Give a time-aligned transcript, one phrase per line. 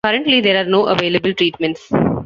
[0.03, 1.87] Currently there are no available treatments.